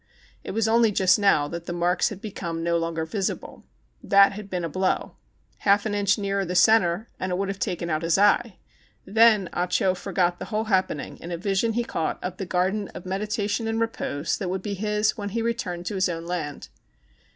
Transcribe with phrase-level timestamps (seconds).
[0.43, 3.65] It was only just now that the marks had become no longer visible.
[4.01, 5.17] That had been a blow.
[5.59, 8.57] Half an inch nearer the centre and it would have taken out his eye.
[9.05, 12.47] Then Ah Cho forgot the whole hap pening in a vision he caught of the
[12.47, 15.85] garden of i6ô¨ THE CHINAGO meditation and repose that would be his when he returned
[15.85, 16.69] to his own land.